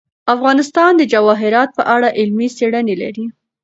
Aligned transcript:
افغانستان 0.35 0.91
د 0.97 1.01
جواهرات 1.13 1.69
په 1.77 1.83
اړه 1.95 2.07
علمي 2.19 2.47
څېړنې 2.57 2.95
لري. 3.03 3.25